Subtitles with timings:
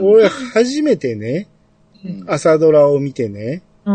[0.00, 1.48] 俺初めてね、
[2.04, 3.92] うん朝ドラを見てね、う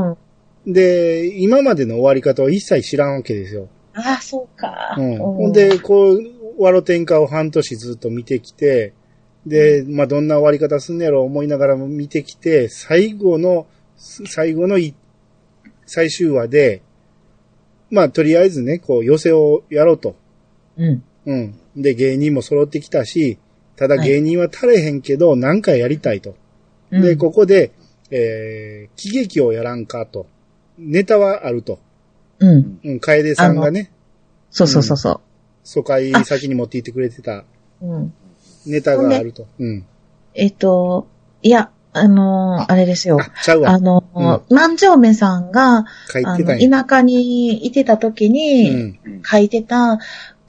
[0.70, 0.74] ん。
[0.74, 3.70] で、今までの終わり方を一切知らんわけですよ。
[3.94, 4.96] ああ、そうか。
[4.98, 5.18] うん。
[5.18, 6.22] ほんで、こう、
[6.58, 8.94] ワロ天下を半年ずっと見てきて、
[9.46, 13.68] で、まあ、どんな終わり方すんねやろ思いながらも見てきて、最後の、
[13.98, 14.94] 最後のい
[15.86, 16.82] 最終話で、
[17.90, 20.16] まあ、とりあえずね、こう、寄せをやろうと。
[20.78, 21.04] うん。
[21.26, 21.60] うん。
[21.76, 23.40] で、芸人も揃ってきたし、
[23.78, 26.32] ただ芸人は足れへんけど、何かやりたいと。
[26.32, 27.71] うんで、ここで、
[28.11, 30.25] えー、喜劇をやらんかと。
[30.78, 31.79] ネタはあると。
[32.39, 32.79] うん。
[32.83, 33.91] うん、楓さんがね、
[34.52, 35.21] そうそうそうそ
[35.63, 37.43] 疎開先に持って行ってくれてた
[37.81, 37.85] う。
[37.85, 38.13] うん。
[38.66, 39.47] ネタがあると。
[39.59, 39.85] うん。
[40.33, 41.07] えっと、
[41.41, 43.17] いや、あのーあれですよ。
[43.19, 43.71] あ、ちゃうわ。
[43.71, 45.85] あのー、万丈目さんが、あ。
[46.13, 48.99] の、田舎にいてた時うに、ん。
[49.25, 49.99] 書いてた、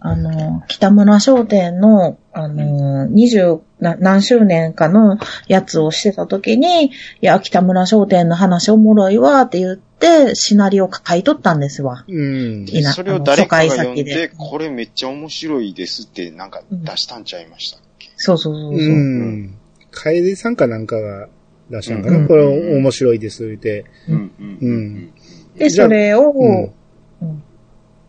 [0.00, 12.04] あの、北村商店の、あの、二十な何周年かのやつをしてた時に、いや、北村商店の話おもろいわって言って、シナリオ書いとったんですわ。
[12.06, 12.64] うん。
[12.68, 18.78] いなそれを誰かが読んで、でこれめっちゃ面白いですってなんか出したんちゃいましたっけ、そうそうそうそう。
[18.78, 19.58] うん。
[19.90, 21.28] 楓さんかなんかが
[21.70, 22.18] 出したんかな？
[22.18, 23.84] うんこれ面白いです、言って。
[24.08, 25.12] うん、うん、うん
[25.56, 26.72] で、それを、うんうん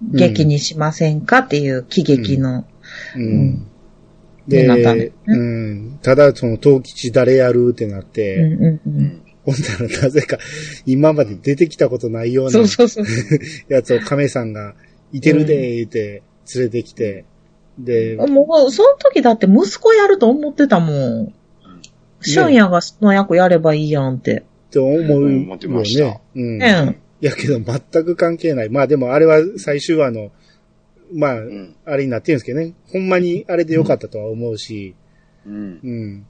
[0.01, 2.65] 劇にしませんかっていう喜劇の、
[3.15, 3.67] ううんん。
[4.47, 5.99] で、ねうん。
[6.01, 8.81] ただ、その、東吉誰やるってなっうんて、うんう。
[8.85, 9.21] うんん。
[9.45, 10.37] ほんならなぜか、
[10.85, 13.05] 今まで出てきたことないようなそうそうそう。
[13.69, 14.75] やつを亀さんが、
[15.11, 16.23] いてるで、言って、
[16.55, 17.25] 連れてきて、
[17.77, 21.33] で、もう、その時だって息子やると思ってたもん。
[22.21, 24.43] 俊也がその役やればいいやんって。
[24.71, 26.21] と思うよ思ってましたね。
[26.35, 26.57] うん。
[26.57, 28.69] ねいやけど全く関係ない。
[28.69, 30.31] まあでもあれは最終話の、
[31.13, 31.75] まあ、うん。
[31.85, 32.73] あれになってるんですけどね。
[32.91, 34.95] ほんまにあれでよかったとは思うし、
[35.45, 35.79] うん。
[35.83, 36.25] うん。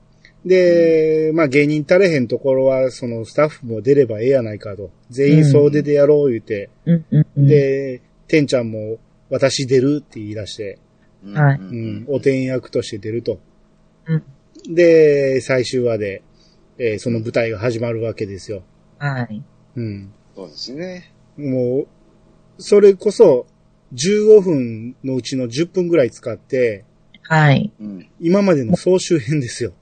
[0.46, 4.92] で、まあ芸人足れへんところは、そのスタッフも出ればええやないかと。
[5.09, 6.70] 全員総出でやろう言うて。
[6.86, 6.96] う
[7.42, 7.48] ん。
[7.48, 9.00] で、てんちゃんも
[9.30, 10.80] 私出るって言い出して、
[11.34, 13.40] はいうん、おてん役として出ると。
[14.08, 14.24] うん
[14.68, 16.22] で、最終話で、
[16.78, 18.63] えーその舞台が始まるわけですよ。
[18.97, 19.44] はい。
[19.75, 20.13] うん。
[20.39, 21.11] そうですね。
[21.38, 21.88] も
[22.57, 23.45] う、それこそ、
[23.94, 26.85] 15分のうちの10分ぐらい使って、
[27.23, 27.73] はい。
[27.79, 28.09] うん。
[28.22, 29.73] 今までの総集編ですよ。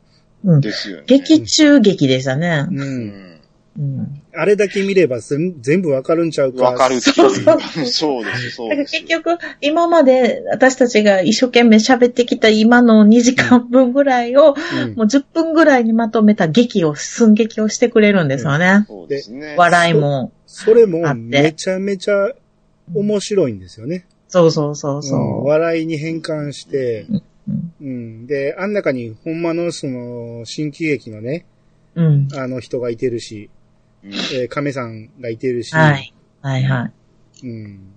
[0.44, 0.62] うん。
[0.62, 1.04] ですよね。
[1.06, 2.66] 劇中劇でしたね。
[2.70, 2.74] う。
[2.74, 3.42] うんん。
[3.78, 4.22] うん。
[4.40, 6.64] あれだけ見れば全全部わかるんちゃうか。
[6.64, 7.58] わかるってそうそう。
[7.86, 8.92] そうです、そうだからです。
[8.92, 14.56] 結局、今まで私たちが一生懸命喋ってきた今の2時間分ぐらいを、
[14.86, 18.86] うんもう10分ぐらいにまとめた劇を、寸劇をしてくれるんですよね。
[18.88, 19.56] そうですね。
[19.58, 20.32] 笑いも。
[20.46, 22.32] それもめちゃめちゃ
[22.94, 24.06] 面白いんですよね。
[24.28, 27.24] そうそうそうそうん笑いに変換して、うん
[27.82, 28.28] うん。
[28.28, 31.46] で、あん中にほんまのその、新喜劇のね、
[31.96, 32.04] う。
[32.04, 32.28] うん。
[32.36, 33.57] あの人がいてるし、うん
[34.04, 36.14] えー亀さんがいてるし、はい。
[36.42, 36.92] はいは
[37.44, 37.48] い。
[37.48, 37.94] うん。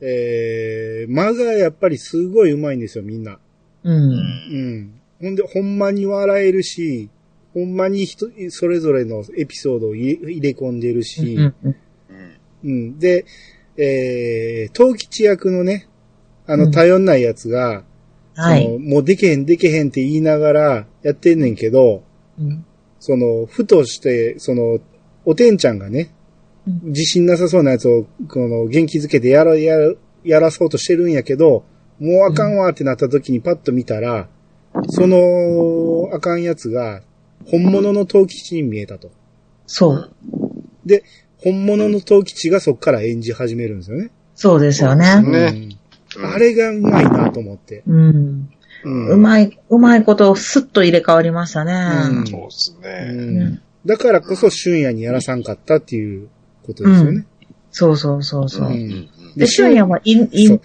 [0.00, 3.38] えー、間がやっぱりすごい上手いんですよ、みんな。
[3.82, 4.12] うん。
[4.12, 5.00] うん。
[5.20, 7.10] ほんで、ほんまに笑えるし、
[7.52, 11.76] ほんまに人、それぞれのエピソードを入れ入れ込んでるし、うんうんうん
[12.64, 12.98] うん。
[12.98, 13.24] で、
[13.76, 15.88] えー、東吉役のね、
[16.46, 17.84] あの、うん頼んないやつが、
[18.34, 18.64] はい。
[18.64, 22.02] そのもうでけへんでけへんって言いながらやってんねんけど、
[22.38, 22.64] うん
[22.98, 24.80] その、ふとして、その、
[25.24, 26.10] おてんちゃんがね、
[26.66, 29.92] うん自信なさそうなやつを、この、元気づけてやら、やら、
[30.24, 31.64] やらそうとしてるんやけど、
[32.00, 34.28] もうあかんわってなった時にパッと見たら、
[34.88, 37.02] その、あかんやつが、
[37.46, 39.10] 本物の東吉に見えたと。
[39.66, 40.10] そう。
[41.38, 44.10] 本物の東吉がそっから演じ始めるんですよね。
[44.34, 45.22] そうですよね。
[45.22, 45.78] ねうん
[46.16, 47.82] あれがうまいなと思って。
[47.86, 48.48] うん。
[48.84, 51.72] うんうまい、うまいことスッと入れ替わりましたね。
[51.72, 53.44] うんそうですうね。
[53.46, 56.28] んだからこそ、俊也にやらさんかったっていう
[56.62, 57.26] ことですよね。
[57.70, 58.68] そうそうそうそう。
[58.68, 60.60] うんうんで、俊也はイン、イそうン、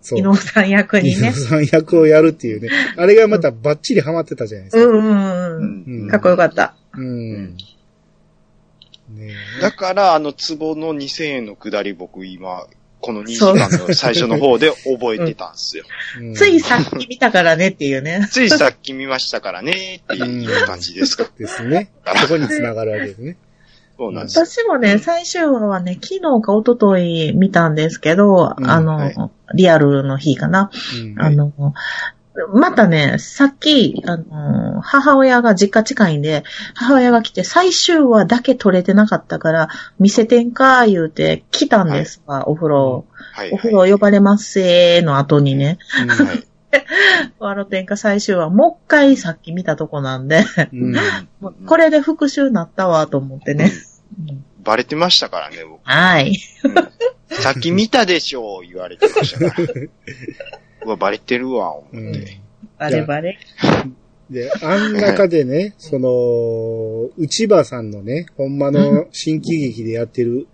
[0.00, 0.18] そう。
[0.20, 1.32] 伊野さん役に伊野ね。
[1.32, 2.68] さん役をやるっていうね。
[2.96, 4.84] あれがまたバッチリハマってたじゃないですか。
[4.84, 5.84] うんうんううん。
[6.04, 6.76] うんかっこよかった。
[6.96, 7.56] うん。
[9.10, 12.66] ねだから、あの、壺の2000円の下り僕今、
[13.04, 15.84] この2時間の最初の方で覚えてたんですよ。
[16.16, 18.26] えうんついさっき見たからねっていうね。
[18.30, 21.26] ついさっき見ましたからね、っていう感じですか。
[21.38, 21.92] ですね。
[22.16, 23.36] そこに繋がるわけですね。
[23.98, 24.46] そうなんですよ。
[24.46, 29.14] 私もね、最終話はね、昨日か一昨日見たんですけど、うんあの、はい
[29.52, 30.70] リアルの日かな。
[30.96, 31.52] うんあの、
[32.54, 34.24] またね、さっき、あの、
[34.84, 36.44] 母親が実家近いんで、
[36.74, 43.06] 母親が来て最終話だけ撮れてなかったから、見せてんか、言うて来たんですわ、お風呂。
[43.32, 43.50] はい。
[43.50, 45.78] お風呂呼ばれますせーの後にね。
[45.88, 46.46] はい。
[47.38, 50.94] ワロテンカ最終話、もう一回さっき見たとこなんで、うん。
[51.66, 53.72] これで復習になったわと思ってね。
[54.28, 55.80] うんバレてましたからね、僕。
[55.84, 56.32] はい。
[57.28, 59.68] さっき見たでしょう、言われてましたから。
[60.86, 62.40] うわ、バレてるわ、思うんって。
[62.78, 63.38] バレバレ。
[64.30, 70.46] で、あん中でね、その、内場さんのね、ほんまの新喜劇でやってる、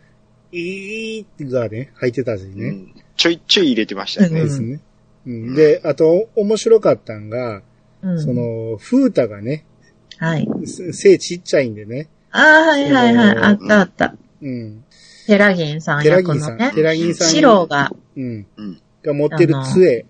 [0.53, 2.69] いーがね、入ってたんですよね。
[2.69, 4.41] うんちょいちょい入れてましたよね。
[4.41, 4.81] うんですね。
[5.27, 7.61] うん、で、あと、面白かったんが、
[8.01, 8.23] うん。
[8.23, 9.67] その、風太がね、
[10.17, 10.49] はい。
[10.65, 13.37] す背ちっちゃいんでね、ああ、はいはいはい。
[13.37, 14.15] あったあった。
[14.41, 14.85] うん。
[15.27, 16.75] テラギンさん役のねギンさん、。
[16.75, 17.29] テラギンさん。
[17.29, 18.47] シロが、うん。
[18.57, 18.83] うん。
[19.03, 20.07] が持ってる杖、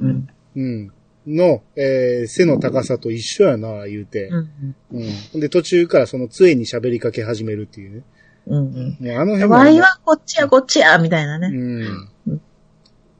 [0.00, 0.28] うん。
[0.56, 0.92] うん。
[1.26, 4.28] の、えー背の高さと一緒やな、言うて。
[4.28, 4.74] うん。
[5.34, 5.40] うん。
[5.40, 8.02] で、途中からその杖に喋りかけ始めるっていうね。
[8.46, 8.96] うん。
[9.00, 9.48] もうあの辺うん。
[9.48, 11.48] もワイはこっちやこっちや、みたいなね。
[11.48, 12.40] うんうん。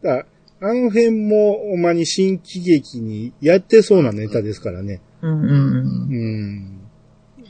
[0.02, 0.26] だか
[0.60, 5.00] らあの辺も、ほんまに新喜劇にやってそうなネタですからね。
[5.20, 6.80] うんうんうん。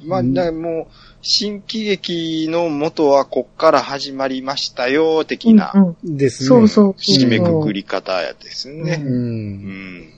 [0.07, 5.57] まあ、だもう、新喜劇の元はこっから始まりましたよ、的うん。
[5.57, 6.17] な、うんうん。
[6.17, 6.49] ですね。
[6.49, 6.91] そうそう。
[6.93, 8.75] 締めくくり方やですう。
[8.85, 9.03] ね。
[9.05, 9.53] うん
[10.01, 10.16] ん。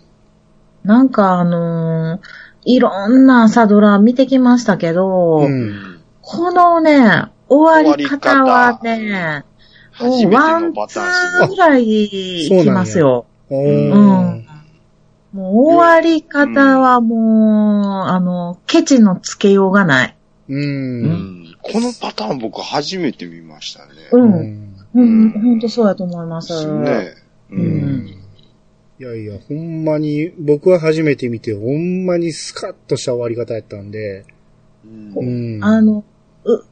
[0.84, 6.00] なんかあのーいろんな朝ドラ見てきましたけど、うん。
[6.20, 9.44] このね、終わり方はね、
[9.92, 13.24] 初めてワン、ツターぐらいいきますよ。
[15.32, 20.16] もう終わり方はもう、あの、ケチのつけようがない。
[21.62, 23.92] このパターン僕初めて見ましたね。
[24.12, 24.18] う。
[24.18, 24.74] うんん。
[24.94, 26.66] うん、ほんとそうやと思います。
[26.66, 27.14] ね。
[27.50, 27.56] う。
[27.56, 27.66] うん
[28.04, 28.17] ん。
[29.00, 34.24] いやいや、ほんまに、僕は初めて見て、ほんまにスカッとした終わり方やったんで、
[34.84, 35.64] ううんん。
[35.64, 36.02] あの、
[36.44, 36.64] う、う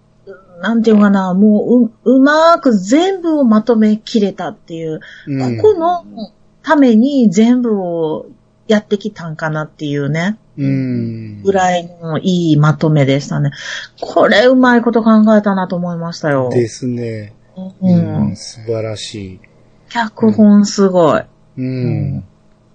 [0.61, 6.33] なんていうかな、もう、う、うまーく全部をまとめきれたっていう、うん、ここの
[6.65, 8.27] ために全部を
[8.67, 11.43] やってきたんかなっていうね、うん。
[11.45, 13.53] ぐらいのいいまとめでしたね。
[14.01, 16.51] これうまいこと考えたなと思いましたよ。
[16.51, 17.35] ですね。
[17.57, 18.31] ううん。
[18.33, 18.37] ん。
[18.37, 19.41] 素晴らしい。
[19.91, 21.23] 脚本すごい。
[21.57, 22.25] うん。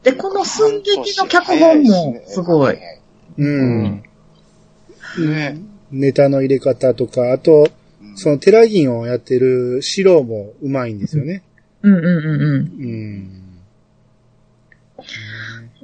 [0.03, 2.77] で、この寸劇の脚本もすごい。
[3.37, 4.03] うん。
[5.19, 5.57] ね。
[5.91, 7.71] ネタの入れ方とか、あと、うん
[8.15, 11.43] そのテラギンをやってるシロもうまいんですよね。
[11.81, 12.41] うんうんうんうん。
[12.43, 13.41] うん。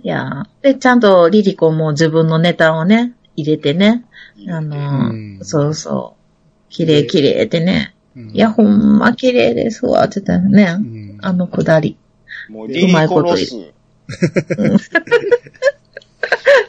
[0.03, 4.03] いやーで、ちゃんとリリコも自分のネタをね、入れてね。
[4.49, 6.69] あのうんー、そうそう。
[6.69, 7.95] 綺麗綺麗ってね。
[8.15, 10.79] うんいや、ほんま綺麗ですわ、って言ったよねう。
[10.81, 11.97] んあのくだり。
[12.49, 13.73] もうリリコロス。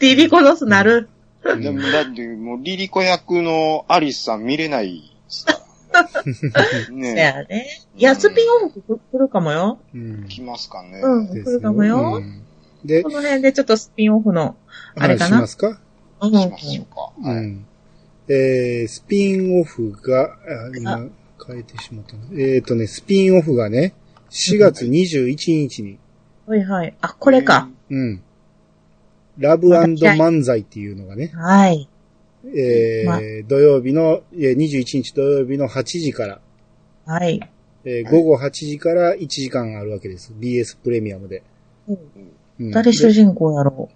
[0.00, 1.08] リリコロスなる。
[1.42, 6.08] でもだってもうリリコ役のアリスさん見れないですから。
[6.08, 7.66] そ ねやね。
[7.96, 9.78] いや、スピンオフ来るかもよ。
[9.94, 11.00] うん来ますかね。
[11.02, 12.42] うん来るかもようん
[12.84, 14.56] でこ、の辺でちょっとスピンオフの、
[14.96, 15.36] あれかな？
[15.38, 15.80] 話しますか？
[16.20, 17.28] うんしましょうか。
[17.28, 17.36] はい。
[17.36, 17.66] うん。
[18.28, 20.36] えー、スピンオフが、あ
[20.76, 21.06] 今、
[21.46, 22.22] 変えてしまったな。
[22.38, 23.94] えっ、とね、スピンオフがね、
[24.30, 25.34] 4月21
[25.68, 25.98] 日に、
[26.46, 26.94] はいはい。
[27.00, 27.68] あ、これか。
[27.90, 28.22] うん。
[29.38, 31.88] ラブ漫才っていうのがね、はい。
[32.44, 36.40] えーま土曜日の、えー21日土曜日の8時から、
[37.06, 37.40] はい。
[37.84, 40.32] えー午後8時から1時間あるわけです。
[40.38, 41.42] BS プレミアムで。
[41.88, 43.88] うん誰主人公やろ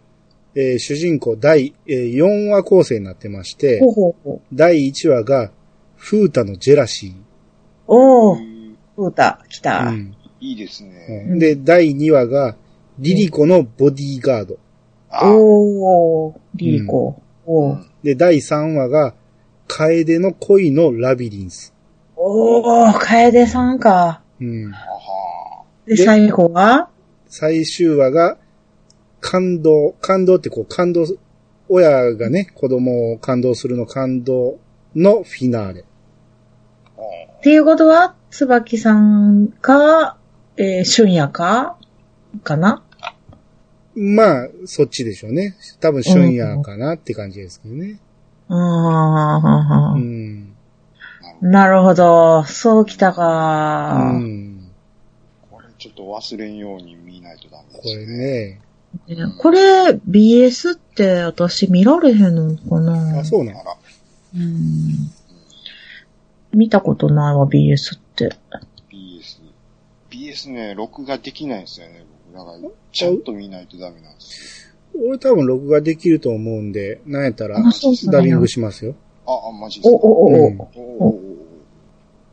[0.55, 3.85] えー主人公第、えー4話構成になってましてう。
[3.87, 4.41] ほ、うほうほう。
[4.55, 5.51] 第1話が、
[5.97, 7.15] フータのジェラシ
[7.87, 9.63] おー、うんふうた、来ー。
[9.63, 9.79] た。
[9.89, 11.29] うんいいですね。
[11.31, 12.57] うんで、第2話が、
[12.99, 14.59] リリコのボディーガード。
[15.09, 17.23] あおー、リリコ。
[17.47, 17.85] おー。
[18.03, 19.15] で、第3話が、
[19.69, 21.73] 楓の恋のラビリンス。
[22.17, 24.21] おー、楓さんか。
[24.41, 24.73] うん。
[25.87, 26.89] で最後は？
[27.29, 28.37] 最終話が、
[29.21, 29.95] 感動。
[30.01, 31.07] 感動ってこう、感動、
[31.69, 34.59] 親がね、子供を感動するの感動
[34.97, 35.81] のフィナーレ。
[35.83, 40.19] っていうことは、椿さんか、
[40.57, 41.77] えー、春夜か？
[42.45, 42.83] かな？
[43.95, 45.57] まあ、そっちでしょうね。
[45.81, 47.99] 多分、春夜かなって感じですけどね。
[48.49, 50.55] うん。
[51.41, 52.45] なるほど。
[52.45, 54.13] そうきたうか。
[54.13, 54.71] ん。
[55.51, 58.61] これちょっと忘れんように見ないとダメこれですね。
[59.09, 59.17] ね。
[59.17, 63.21] ねこれ、BS って私見られへんのかな？
[63.21, 63.77] あ、そうなら、
[64.35, 65.11] うん。
[66.53, 68.31] 見たことないわ、BS って。
[70.33, 70.49] BS。
[70.49, 72.39] BS ね、録画できないんですよね、僕。
[72.39, 77.63] だから、ちゃんと見ないとダメなんです俺多分録画できると思うんで、なんやったら、
[78.11, 78.91] ダビングしますよ。
[78.93, 78.97] よ。
[79.27, 80.07] あ、あ、マジですお、か。
[80.07, 80.69] お、お、うんお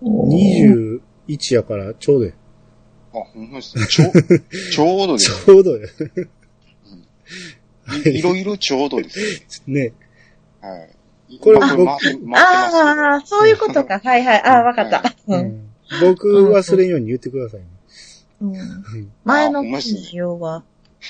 [0.02, 0.28] おお。
[0.30, 2.32] 21やからちょうどや
[3.14, 3.86] あ、ほんまですね。
[3.88, 4.12] ちょう、
[4.72, 5.46] ちょうどです。
[5.46, 5.88] ちょうどよ。
[8.06, 9.82] いいろいろちょうどですね。
[9.82, 9.94] ね。
[10.62, 11.40] はい。
[11.40, 11.98] これ僕あ
[13.16, 14.00] あ、そういうことか。
[14.00, 14.42] はいはい。
[14.44, 15.04] ああ、わかった。
[16.02, 17.68] 僕忘れんように言ってくださいね。
[18.42, 20.64] うん前の記事用は。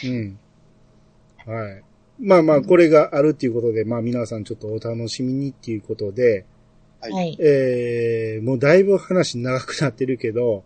[0.04, 0.40] うん。
[1.46, 1.84] はい。
[2.20, 6.46] まあまあ、これがあるっていうことで、まあ皆さんちょっとお楽しみにっていうことで、
[7.02, 7.38] はいはい。
[7.40, 10.64] えー、もうだいぶ話長くなってるけど、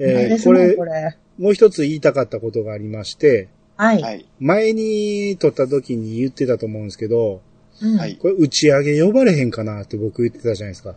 [0.00, 1.16] えーこれこれ。
[1.38, 4.02] もう一つ言いたかったことがありまして、はい。
[4.02, 4.26] はい。
[4.40, 7.42] 前に撮った時に言ってたと思うんですけど、
[7.82, 10.94] うんはいこれ打ち上げ呼ばれへんかなって僕言ってたじゃないですか。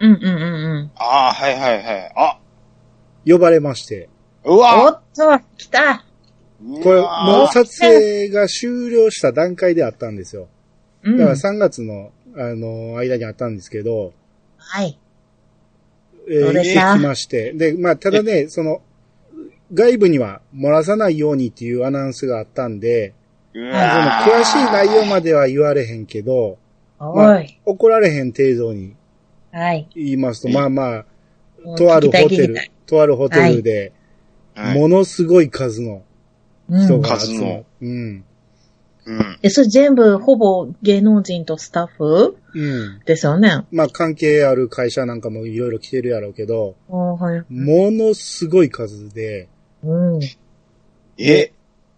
[0.00, 0.90] うんうんうんうん。
[0.96, 2.12] ああ、はいはいはい。
[2.16, 2.38] あ、
[3.26, 4.08] 呼ばれまして。
[4.44, 6.04] うおわっと、来た
[6.82, 10.48] これ、もう撮影が終了した段階であったんですよ。
[11.02, 11.18] うん。
[11.18, 14.12] だから3月の、あの、間にあったんですけど、
[14.56, 14.98] はい。
[16.28, 17.52] えー、行きまして。
[17.52, 18.82] で、まあ、ただね、その、
[19.72, 23.14] 外部には漏らさないようにっていうアナウンスがあったんで、
[23.54, 26.58] うそのわ詳しい内容までは言われへんけど、
[26.98, 27.60] おい。
[27.64, 28.94] 怒られへん程度に
[29.52, 29.88] はい。
[29.94, 31.04] 言いますと、えまあまあ、
[31.76, 33.92] とあるホテルとあるホテルで、はい
[34.56, 36.02] ものすごい数の
[36.68, 36.86] うん。
[36.86, 37.64] 人が集数のまる。
[37.82, 38.24] うん。
[39.06, 39.38] うん。
[39.42, 42.36] え、それ全部、ほぼ芸能人とスタッフ？
[42.54, 43.00] うん。
[43.04, 43.66] ですよね。
[43.70, 47.44] まあ、関係ある会社なんかもいろいろ来てるやろうけど、おはい。
[47.50, 49.48] ものすごい数で、
[49.82, 50.20] うん。
[51.18, 51.52] え？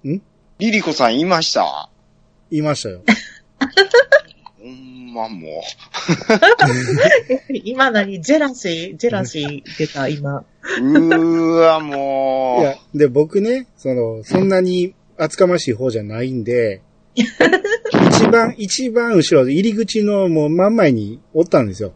[0.05, 0.21] ん？
[0.59, 1.89] リリコさんいました？
[2.51, 3.03] いましたよ。
[5.16, 5.62] ほんまも
[7.64, 8.20] 今何？
[8.20, 10.38] ジェラシー、ジェラシー出た、今。
[10.38, 10.44] う。
[10.82, 12.61] うーわ、もう。
[12.61, 16.82] いや、で、僕ね、その、そんなに厚かましい方じゃないんで、
[17.14, 21.92] 一番、一番後ろ、入り口のもう真ん前におったんですよ。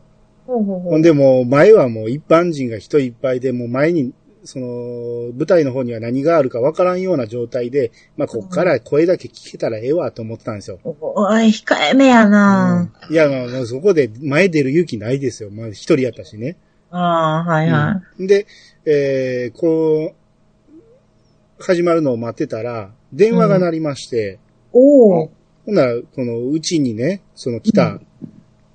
[0.47, 4.13] ほんでもう前はもう一般人が人いっぱいで、もう前に、
[4.45, 10.79] その、舞台の方には何があるかわからんような状態で、まあ、こっから声だけ聞けたらええわと思ってたんですよ。
[10.85, 15.51] おおい、控えめやな、いや、まあもうそこで前出る勇気ないですよ。
[15.51, 16.57] まあ、一人やったしね。
[16.91, 18.47] ああ、はいはで、
[18.85, 24.39] えー、こう、始まるのを待ってたら、電話が鳴りまして、い。
[24.73, 25.31] おお。
[25.67, 28.01] ほんなら、この、うちにね、その来た、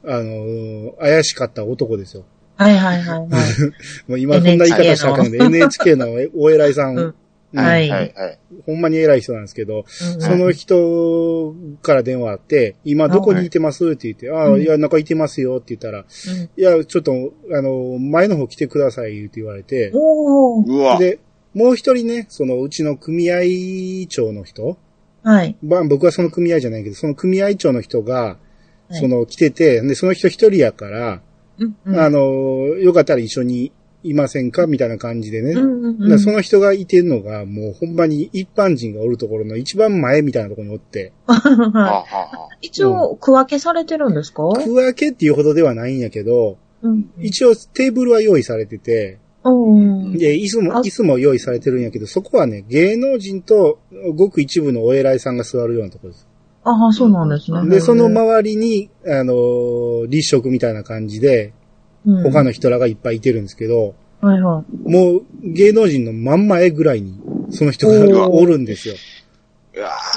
[0.07, 2.25] あの、怪しかった男ですよ。
[2.57, 3.27] はいはいはいはい。
[4.07, 6.07] もう今こんな言い方したらあかん NHK の。
[6.35, 7.15] お偉いさん、うん。
[7.53, 7.59] うん。
[7.59, 7.89] はい。
[7.89, 8.39] はい、はい。
[8.65, 16.05] ほんまに偉い人なんですけど、うんその人から電話あって、今どこにいてますって言って、ああ、うんいや、中いてますよって言ったら、うん。
[16.05, 19.91] いや、ちょっと、あの、前の方来てくださいって言われて。
[21.00, 21.19] で、
[21.53, 24.77] もう一人ね、そのうちの組合長の人、
[25.24, 25.55] はい。
[25.63, 28.38] まあ僕はその組合じゃないけど、その組合長の人が、
[28.88, 29.00] はい。
[29.00, 31.21] その来てて、で、その人一人やから、
[31.59, 33.71] うんうんあの、よかったら一緒に
[34.03, 34.67] いませんか？
[34.67, 35.53] みたいな感じでね。
[35.53, 44.43] うんうんでその人がいてんのが、もうほんまに一般人がおるところの一番前みたいなところにおって、はあははあはい一応、区分けされてるんですか？
[44.63, 47.09] 区分けっていうほどではないんやけど、うん。
[47.19, 50.17] 一応テーブルは用意されてて、うん。
[50.17, 53.79] で、椅子も、あ椅子も用意されてるんやけど、そこはね、芸能人と
[54.15, 56.27] ごく一部のお偉いさんが座るようなところです。
[56.65, 57.69] ああ、そうなんですね。
[57.69, 61.53] で、その周りに、あのー立食みたいな感じで、
[62.05, 64.89] うん他の人らがいっぱいいてるんですけど、はいはい。
[64.89, 67.19] もう芸能人の真ん前ぐらいに、
[67.51, 68.95] その人がおるんですよ。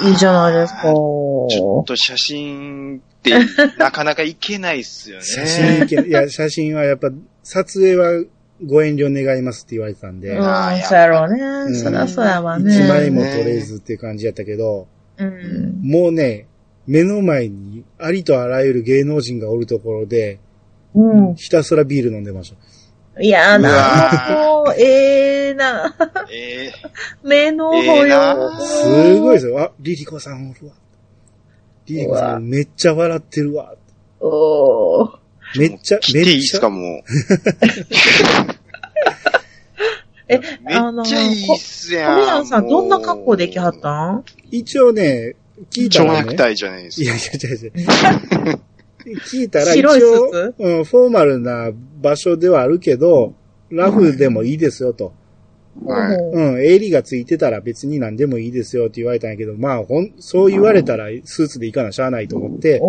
[0.03, 0.81] いいじゃないですか。
[0.83, 3.33] ちょっと写真って、
[3.77, 5.23] なかなかいけないっすよね。
[5.23, 7.09] 写真いけ、いや、写真はやっぱ、
[7.43, 8.23] 撮影は
[8.65, 11.71] ご遠慮願いますって言われてたんで、うん、あーやっぱそうやろうね。
[11.71, 12.73] んそりゃそうやわね。
[12.73, 14.87] 一枚も撮れずっていう感じやったけど、
[15.19, 15.81] うん。
[15.83, 16.47] もうね、
[16.87, 20.39] 目の前にありとあらゆる芸能人がおるところで、
[20.95, 21.35] うん。
[21.35, 23.21] ひたすらビール飲んでました。
[23.21, 25.93] いやうわな、もう、ええな。
[26.31, 26.71] え
[27.21, 28.51] 目の保ええな養。
[28.61, 29.59] すごいですよ。
[29.59, 30.73] あ、リリコさんおるわ。
[31.85, 33.75] リリコさんめっちゃ笑ってるわ。
[34.21, 37.03] おーーめっちゃ、来めっちゃていいっすか、、もう。
[40.29, 42.19] え、めっちゃいいっすやん。
[42.19, 44.23] コリアンさん、どんな格好できはったん？
[44.51, 45.35] 一応ね、
[45.71, 46.21] 聞いた蝶らね。
[46.21, 47.03] ネクタイじゃないですか。
[47.03, 47.67] いやいや、違う違
[48.53, 48.59] う。
[49.31, 51.71] 聞いたら一白いスー応、うん、フォーマルな
[52.01, 53.33] 場所ではあるけど、
[53.71, 55.13] ラフでもいいですよと。
[55.85, 62.81] はいうん、襟がついてたら別に何でもいいですよって言われたんやけど、まあ、ほん、そう言われたらスーツで行かなしゃあないと思って、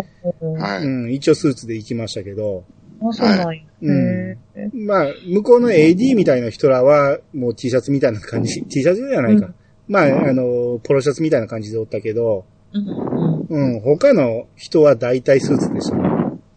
[0.79, 0.83] い。
[0.83, 2.65] うん、一応スーツで行きましたけど、
[3.01, 3.61] あ、そうなんや。
[3.81, 3.95] うん。
[3.95, 9.47] へえまあ、向こうの AD みたいな人らは、もう T シャツみたいな感じ、T シャツじゃないか。
[9.47, 9.55] うん。
[9.87, 13.79] まあ、あの、ポロシャツみたいな感じでおったけど、うん。
[13.81, 16.03] 他の人は大体スーツでしたね。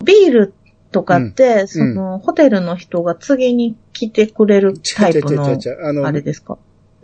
[0.05, 0.55] ビール
[0.93, 6.59] とかって、その、ホテルの人が次に来てくれるタイプのあれですか？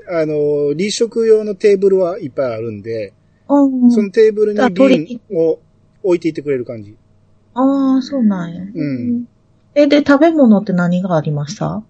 [0.08, 3.12] あの、立食用のテーブルはいっぱいあるんで、
[3.48, 3.90] うん。
[3.90, 5.58] そのテーブルに瓶を
[6.04, 6.96] 置いていってくれる感じ。
[7.54, 8.62] ああ、そうなんや。
[8.62, 9.26] うん。
[9.74, 11.82] え、で、食べ物って何がありました？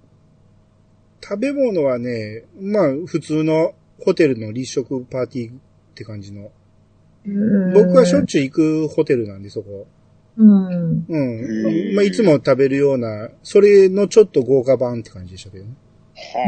[1.23, 5.55] 食べ物はね、まあ、普通のホテルの立食パーティーっ
[5.95, 6.51] て感じの。
[7.75, 9.87] 僕はしょっちゅう行くホテルなんで、そこ。
[10.39, 11.05] うん。
[11.09, 11.19] う
[11.91, 11.95] ん。
[11.95, 15.71] まあ、いつも食べるような、それのちょっと豪華版って感じでしたけどね。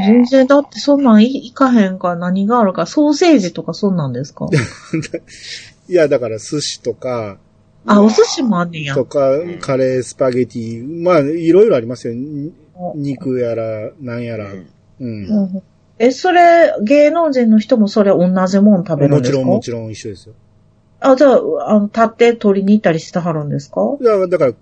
[0.07, 4.49] 全然、だってそんなんいいかへんか何があるか、ソーセージとかそんなんですか？
[5.89, 7.39] いや、だから寿司とか、
[7.87, 8.95] あ、お寿司もあんねんや。
[8.95, 12.15] とか、カレー、スパゲティ、まあ、いろいろありますよ。
[12.15, 12.53] に
[12.95, 14.53] 肉やら、なんやら。
[15.01, 15.63] うん
[15.99, 19.39] え、それ、芸能人の人もそれ同じもん食べるんですか？
[19.39, 20.35] もちろん、もちろん一緒ですよ。
[21.01, 23.81] あ、じゃあ、あの、立って取りに行ったりしてはるんですか？
[24.01, 24.53] だから、だから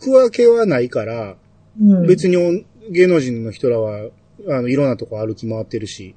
[0.00, 1.36] 区分けはないから、
[1.80, 2.06] うん。
[2.06, 2.52] 別にお
[2.90, 4.08] 芸能人の人らは、
[4.48, 6.14] あの、いろんなとこ歩き回ってるし、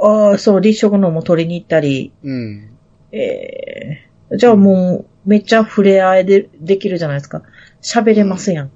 [0.00, 2.12] ああ、そう、立食のも取りに行ったり。
[2.24, 2.70] うん。
[3.12, 7.42] ええじゃあもう、めっちゃ触れ合いで、できるじゃないですか。
[7.82, 8.70] 喋れますやん。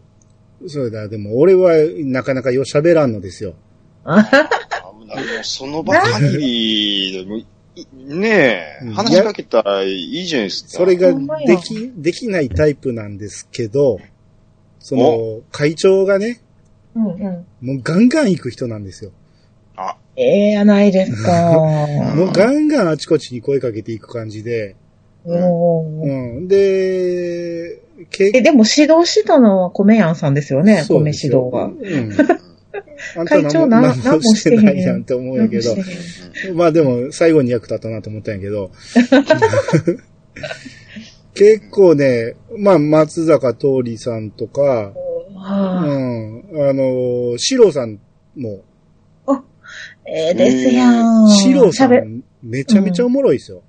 [0.66, 1.72] そうだ、でも俺は
[2.04, 3.54] なかなかよ喋らんのですよ。
[4.04, 4.28] あ
[4.84, 7.46] あもうその場限りでもい、
[8.04, 8.28] ね
[8.82, 10.70] え、うん話しかけたらいいじゃないですか。
[10.70, 13.98] それができ、できないタイプなんですけど、
[14.78, 16.40] その、会長がね、
[16.94, 17.46] うんうん。
[17.60, 19.12] もうガンガン行く人なんですよ。
[20.16, 21.56] ええやないですか。
[22.14, 24.76] もうガンガンあちこちに声かけていく感じで、
[25.24, 26.06] う
[26.40, 26.48] ん。
[26.48, 31.64] で、けえ、でも指導したのは米やんさんですよね、米指導が。
[31.66, 32.12] うん。
[33.26, 35.76] 会長な何もしてないやんって思うんやけど
[36.54, 38.70] まあでも、最後に役立ったなと思ったんやけど。
[41.34, 44.92] 結構ね、まあ、松坂桃李さんとか、
[45.32, 47.98] うはあん、あの、シロさん
[48.36, 48.62] も、
[50.04, 50.90] ええですや
[51.24, 51.30] ん。
[51.30, 53.62] シロさ喋ん、めちゃめちゃおもろいですよ。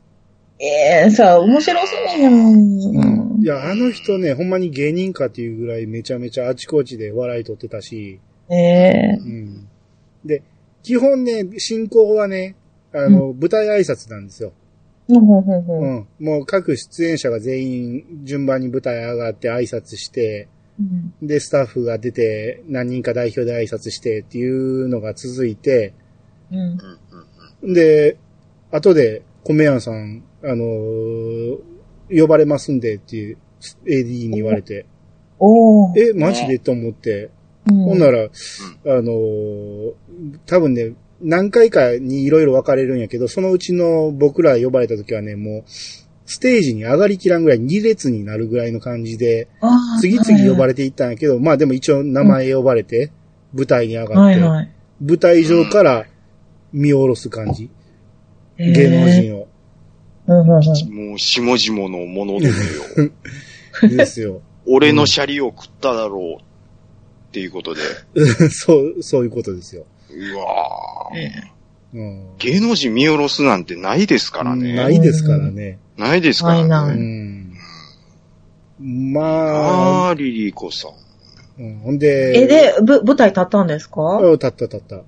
[0.66, 3.42] ええさ、面白そうやん。
[3.42, 9.68] いや、あの人ね、ほんまに芸人かっていうぐらいめちゃめちゃあちこちで笑い取ってたし、ええうん。
[10.24, 10.42] で、
[10.82, 12.56] 基本ね、進行はね、
[12.94, 14.54] あの、舞台挨拶なんですよ。
[15.10, 16.08] うんん。
[16.20, 20.48] もう各出演者が全員順番に舞台上がって挨拶して、
[20.80, 25.94] うんで、スタッフが出て何人か代表で挨拶してっていうのが続いて、
[26.52, 26.68] うんうん
[27.62, 28.18] うんで、
[28.72, 31.58] 後で、米屋さん、あのー
[32.10, 33.38] 呼ばれますんでっていう
[33.86, 34.86] AD に言われて、
[35.40, 36.10] おー。
[36.12, 37.30] え、マジでと思って、
[37.70, 38.28] うんほんなら、あ
[38.86, 39.94] のー
[40.46, 45.64] 多分ね、何回かにいろいろ分かれるんやけど、そのうちの僕ら呼ばれた時はね、もう、
[46.26, 49.48] ステージに上がりきらんぐらい2列になるぐらいの感じで、
[50.02, 53.12] 次々呼ばれていったんやけど、まあでも一応名前呼ばれて、
[53.54, 54.72] 舞台に上がって、はいはい。
[55.02, 56.06] 舞台上から
[56.74, 57.70] 見下ろす感じ、
[58.58, 59.48] ええ芸能人を。
[60.26, 62.78] ほんほんほんもう、下々のものです
[63.84, 63.90] よ。
[63.90, 64.42] ですよ。
[64.66, 66.42] 俺のシャリを食っただろう。
[66.42, 66.46] っ
[67.34, 67.82] ていうことで。
[68.50, 69.86] そう、そういうことですよ。
[70.10, 71.18] うわぁ。
[71.18, 71.32] え
[71.94, 72.38] うん。
[72.38, 74.76] 芸能人見下ろすなんてないですからね。
[74.76, 75.80] ないですからね。
[75.98, 76.68] ないですからね。
[76.68, 77.54] ないなうん。
[79.14, 80.92] まあ、あー、リリーコさん。
[81.60, 84.18] うんほんで、え、で、ぶ、舞台立ったんですか？
[84.18, 85.02] あ立った立った。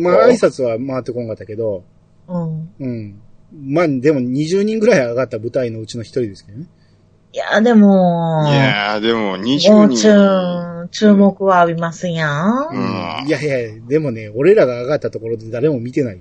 [0.00, 1.84] まあ、挨拶は回ってこんかったけど、
[2.26, 2.70] うん。
[2.80, 3.20] うん。
[3.54, 6.66] まあ、でも20人ぐらい上がった舞台のうちの一人ですけどね。
[7.32, 10.88] いや、でも、いやー、でもも20う人。
[10.88, 12.68] 注、注目は浴びますやん。
[12.70, 12.74] う
[13.22, 16.18] いんいやいや、でもね、俺らが上がったところで誰も見てない。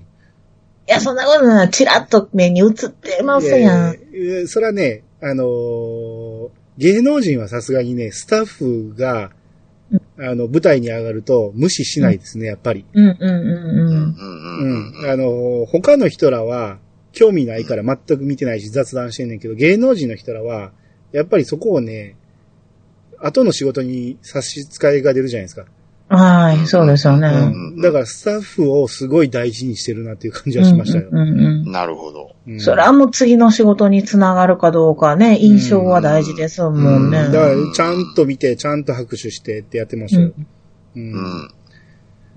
[0.88, 1.70] や、そんなことない。
[1.72, 3.96] チラッと目に映ってますやん。
[3.96, 9.32] いやいやそれはね、あのー芸能人はさすがにね、スタッフが、
[10.20, 12.86] あの、舞台に上がると無視しないですね、やっぱり。
[12.94, 13.38] うんうんうんうん。
[13.38, 14.16] うん
[14.60, 15.04] うん。
[15.04, 16.80] うんあのー他の人らは、
[17.15, 20.71] 興味ないから全く見てないし雑談してんねんけど、芸能人の人らは、
[21.12, 22.15] やっぱりそこをね、
[23.19, 25.65] 後の仕事に差し支えが出るじゃないですか。
[26.08, 27.28] はい、そうですよね。
[27.30, 27.82] うん。
[27.82, 31.08] だからスタッフをすごい大事にしてるなっていう感じはしましたよ。
[31.12, 32.36] うんうんうんなるほど。
[32.47, 37.23] うんそれはもう次の仕事につながるかどうかね、印象は大事ですもんね。
[37.23, 40.28] だから、ちゃんと見て、ちゃんと拍手してってやってましたよ。
[40.28, 40.34] う。
[40.95, 41.49] うんん。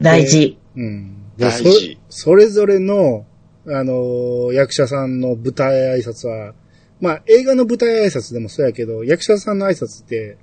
[0.00, 0.58] 大事。
[0.76, 1.14] うん。
[1.36, 3.26] で大事そそれぞれの、
[3.70, 6.54] あのー役者さんの舞台挨拶は、
[7.00, 10.38] まあ、映画の舞台挨拶でもそうやけど、役者さんの挨拶って、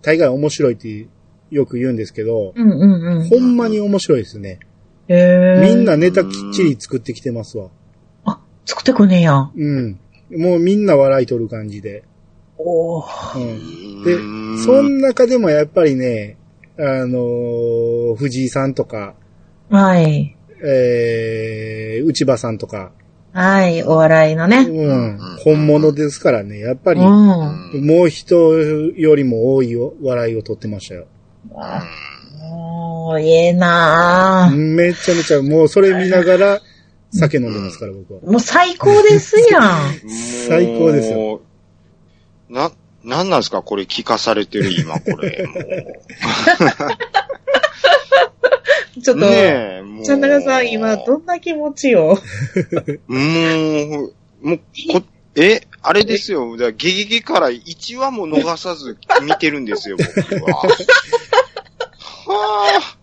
[0.00, 1.08] 大概面白いって
[1.50, 3.28] よく言うんですけど、うんうんうん。
[3.28, 4.60] ほんまに面白いですね。
[5.08, 7.68] へーみんなネタきっちり作ってきてますわ。
[8.24, 9.50] あ、作ってくんねや。
[9.54, 9.98] うん。
[10.30, 12.04] もうみんな笑い取る感じで。
[12.58, 14.04] おーうん。
[14.04, 16.36] で、その中でもやっぱりね、
[16.78, 19.14] あのー藤井さんとか、
[19.70, 20.37] はい。
[20.64, 22.92] えー、内場さんとか、
[23.32, 24.64] はい、お笑いのうね。
[24.64, 27.86] ん、本物ですからね、やっぱり、うん。
[27.86, 31.06] もう人よりも多い笑いを取ってましたよ。
[32.40, 34.56] もう、ええなぁ。
[34.56, 36.60] めちゃめちゃ、もうそれ見ながら
[37.12, 38.20] 酒飲んでますから、僕は。
[38.20, 40.08] もう最高ですやん。
[40.48, 41.40] 最高ですよよ。
[42.48, 42.72] な、
[43.04, 45.46] なんなんですかこれ聞かされてる今、これ。
[48.96, 50.04] も ちょっと、うねえ、もう。
[50.04, 52.18] ちゃんなかさん今どんな気持ちよ？
[53.06, 54.60] もう、もう、
[54.92, 55.02] こ、
[55.36, 56.56] え、あれですよ。
[56.56, 60.58] だゲゲゲから1話も逃さず見てるんですよ、僕は。
[62.26, 62.98] はあ。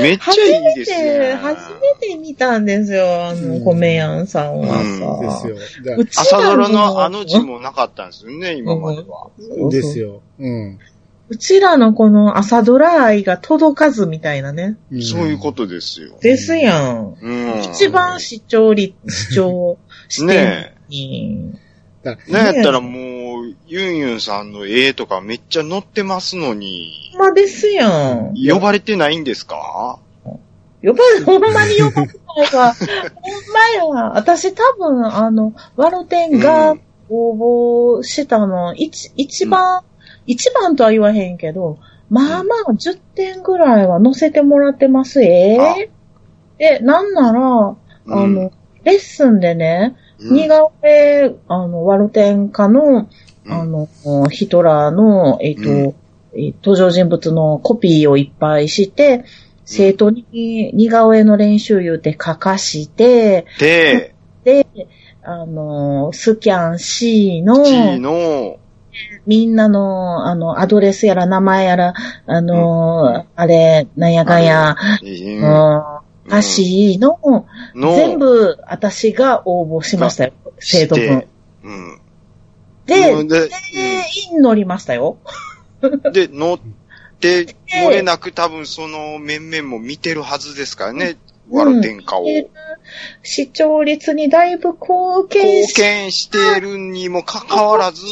[0.00, 1.34] めっちゃ初いいめですて、ね。
[1.34, 5.48] 初めて見たんですよ、あの、うん米やんさんはさ。
[5.48, 5.96] ですよ。
[6.16, 9.30] 朝ドラのあの字もなかったんですよね、今までは。
[9.70, 10.22] ですよ。
[10.38, 10.78] うん。
[11.32, 14.76] うちらのこの朝ドラ愛が届かずみたいなね。
[14.94, 16.18] んそういうことですよ。
[16.20, 17.16] ですやん。
[17.18, 17.60] うん。
[17.62, 19.78] 一番視聴率、視聴
[20.10, 21.54] してねに。
[22.02, 22.30] だえ。
[22.30, 28.34] なんやったらもう、ユンユンさんの絵とかめっちゃ載ってますのに、ほんまですやん。
[28.34, 30.00] 呼ばれてないんですか？
[30.82, 32.12] 呼ばれ、ほんまに呼ばれな
[32.50, 32.74] いわ。
[32.74, 32.84] ほ
[33.86, 34.10] んまや。
[34.16, 36.74] 私多分、あの、ワロテンが
[37.08, 39.80] 応募したの、一、一番、
[40.26, 41.78] 一番とは言わへんけど、
[42.10, 45.22] まあまあ10点ぐらいは載せてもらってます。
[45.22, 45.76] えあ。
[46.58, 48.34] え、なんなら、あうん。
[48.34, 48.52] の、
[48.84, 50.36] レッスンでね、うん。
[50.36, 53.08] 似顔絵、あの、ワルテン家の、
[53.44, 53.52] うん。
[53.52, 53.88] あの、
[54.30, 55.94] ヒトラーの、えっ、ー
[56.34, 59.24] 登場人物のコピーをいっぱいして、
[59.64, 64.66] 生徒に似顔絵の練習言うて書かして、で、で、
[65.22, 68.58] あの、スキャン C の、G の、
[69.26, 71.94] みんなの、あの、アドレスやら名前やら、
[72.26, 74.76] あの、あれ、なんやかんや、
[76.28, 77.18] 足の、
[77.74, 81.26] の、全部、私が応募しましたよ、生徒分。
[82.86, 85.18] で、うんで、全員乗りましたよ。
[85.80, 86.12] うん。
[86.12, 86.58] で、乗っ
[87.20, 87.46] て、
[87.84, 91.16] 漏れなく多分その面々も見てるはずですからね、
[91.50, 92.24] ワルテンカを。
[92.24, 92.50] で
[93.22, 98.04] 視聴率にだいぶ貢献貢し献してるにもかかわらず、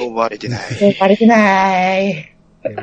[0.00, 0.74] 呼ばれてない。
[0.76, 2.32] て、バレてない。
[2.62, 2.82] でも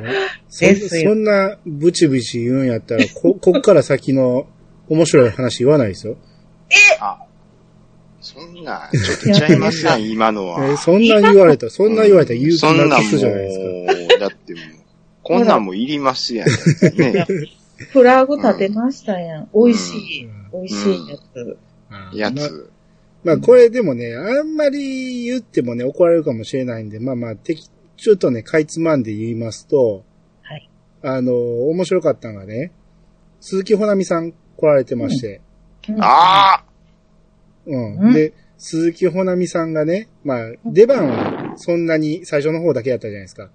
[0.49, 4.47] そそんなブチブチ言うんやったら、こ、 こっから先の
[4.87, 6.15] 面白い話言わないですよ。
[7.01, 7.17] あ、
[8.21, 10.65] そんな、ちょっとちゃいます やん、今のは。
[10.65, 14.19] えそんな言われたら、そんな言われたら言う気そんなくすじゃないですか。
[14.19, 14.63] だってもう、
[15.21, 16.47] こんなんもいりますやん。
[16.47, 17.25] ね、
[17.91, 19.49] フラグ立てましたやん。
[19.53, 20.25] 美味しい。
[20.25, 21.57] うん美味しいやつ。
[22.13, 22.72] やまあつ。
[23.23, 30.03] まあこれでもね、あんまり言ってもね、怒られるかもしれないんで、まあまあ、ちょっとね、かいつまんで言いますと、
[30.41, 30.69] はい。
[31.03, 31.33] あの、
[31.69, 32.71] 面白かったのがね、
[33.39, 35.41] 鈴木ほなみさん来られてまして、
[35.99, 36.65] ああ
[37.65, 37.97] うん。
[37.99, 43.49] うんで、鈴木ほなみさんがね、まあ、出番はそんなに最初の方だけやったじゃないですか。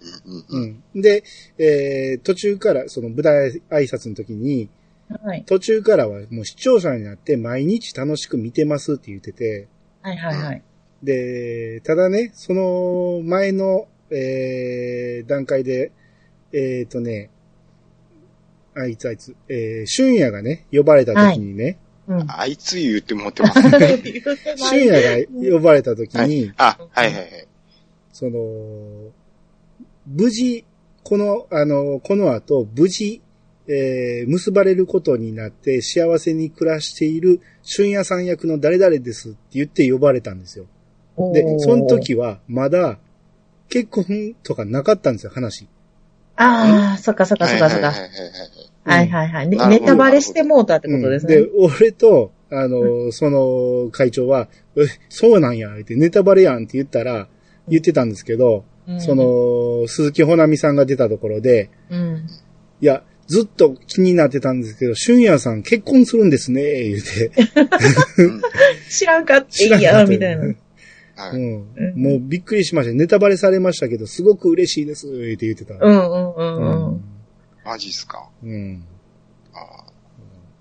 [0.00, 1.00] うんうんうん。
[1.00, 1.22] で、
[1.58, 4.68] えー、途中から、その舞台挨拶の時に、
[5.08, 5.44] はい。
[5.44, 9.68] 途中からはもう視聴者になって毎日楽しく見てますって言ってて、
[10.02, 10.62] はいはいはい。
[11.02, 15.92] で、ただね、その前の、えー、段階で、
[16.52, 17.30] えっ、とね、
[18.74, 22.26] あいつあいつ、えー、春夜がね、呼ばれた時にね、うん。
[22.28, 23.60] あいつ言うって思ってます。
[23.68, 27.48] 春夜が呼ばれた時に、あ、はいはいはい。
[28.12, 29.12] その、
[30.06, 30.64] 無事、
[31.02, 33.22] この、あの、この後、無事、
[33.68, 40.66] えー、結ばれることになって幸せに暮らしている春夜さん役の誰々ですって言って呼ばれたんですよ。
[41.32, 42.98] で、その時はまだ
[43.68, 45.66] 結婚とかなかったんですよ、話。
[46.36, 47.92] ああ、そっかそっかそっかそっか。
[48.84, 51.34] はいはいはいネタバレしてもうたってことですね。
[51.36, 57.26] うんで、俺と、あの、その会長は、え、そうなんや、ってネタバレやんって言ったら、
[57.68, 62.26] 言ってたんですけど、うんそ、の、鈴木ほなみさんが出たところで、うん。
[62.80, 67.32] いや、ずっと気になってたんですけど、春夜さん結婚するんですね、言うて。
[68.18, 68.42] うん
[68.88, 70.42] 知らんかっていいや、みたいな。
[71.16, 72.94] はいうんうんもうびっくりしました。
[72.94, 75.74] ネタバレされましたけど、すごく嬉しいです、言って言ってた。
[75.74, 77.04] うんうんうんうん。
[77.64, 78.28] マジっすか？
[78.44, 78.84] うん。
[79.54, 79.84] あ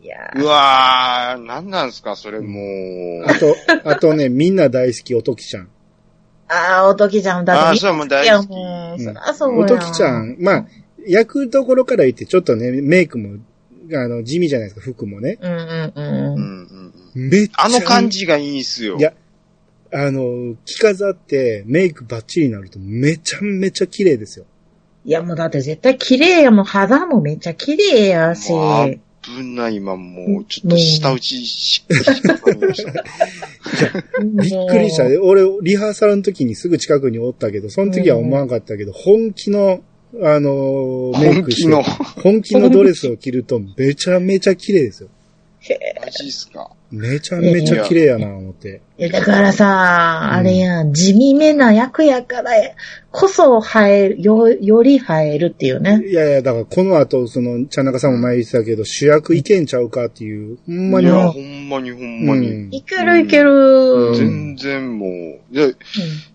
[0.01, 3.25] いやーうわー、なんなんすか、それもう。
[3.25, 5.67] あと、あとね、みんな大好き、おときちゃん。
[6.47, 8.49] ああ、おときちゃん、だってあー、それも大いや、好き。
[8.49, 9.65] もう、うんそらそうや。
[9.65, 10.67] おときちゃん、まあ、
[11.07, 13.37] 役どころから言って、ちょっとね、メイクも、
[13.93, 15.37] あの、地味じゃないですか、服もね。
[15.41, 15.93] うんうんう。
[15.95, 17.65] うんんうんうんめっちゃ。
[17.65, 18.97] あの感じがいいっすよ。
[18.97, 19.13] いや、
[19.93, 24.45] あの、着飾って、メイクバッチリになると、めちゃめちゃ綺麗ですよ。
[25.05, 26.65] いや、もうだって絶対綺麗やもん。
[26.65, 28.51] 肌もめっちゃ綺麗やし。
[28.51, 32.11] もう危ない、今もう、ちょっと舌打ちしっか
[32.51, 33.01] りしてた。
[34.21, 35.05] びっくりした。
[35.21, 39.81] 俺、リハーサルの時にすぐ近くにおったけど、その時は思わなかったけど、本気の、
[40.23, 42.21] あのーメイクして本気の。
[42.23, 45.09] 本気のドレスを着るとめちゃめちゃ綺麗ですよ。
[46.01, 46.69] マジっすか。
[46.91, 48.81] めちゃめちゃ綺麗やな、思って。
[48.97, 52.51] いやだからさ、あれやん、地味めな役やから
[53.11, 56.01] こそ映える、よ、より映えるっていうね。
[56.07, 62.47] いやいや、だからこの後、その、茶中さんも前言ってたけど、主役いけんちゃうかっていう、ほんまに、いや、うんほんまにほんまに。
[62.47, 64.11] うんいけるいける。
[64.11, 65.75] ん全然もう、で、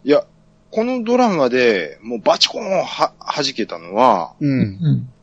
[0.04, 0.24] いや、
[0.70, 4.60] このドラマで、もうバチコーンは、弾けたのは、うん。
[4.60, 4.62] う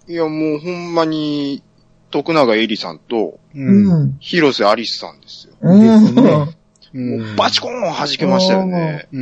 [0.08, 0.12] ん。
[0.12, 1.64] いや、もうほんまに、
[2.12, 3.60] 徳永えりさんと、う。
[3.60, 4.18] うんん。
[4.20, 5.54] 広瀬アリスさんですよ。
[5.62, 6.48] うん。
[6.94, 9.08] もうバチコーン弾けましたよね。
[9.12, 9.22] う